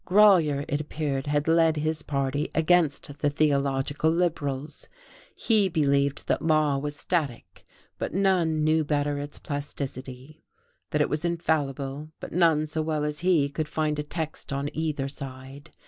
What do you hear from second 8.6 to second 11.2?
knew better its plasticity; that it